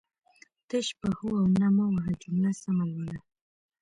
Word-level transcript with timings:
تش 0.69 0.87
په 0.99 1.07
هو 1.17 1.29
او 1.39 1.45
نه 1.59 1.67
مه 1.75 1.85
وهه 1.93 2.11
جمله 2.23 2.51
سمه 2.61 2.83
لوله 2.91 3.17